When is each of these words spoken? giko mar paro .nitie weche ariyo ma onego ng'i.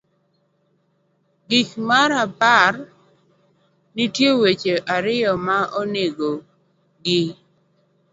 giko 1.49 1.77
mar 1.89 2.11
paro 2.39 2.83
.nitie 3.95 4.29
weche 4.41 4.73
ariyo 4.95 5.33
ma 5.45 5.57
onego 5.79 6.31
ng'i. 6.99 7.21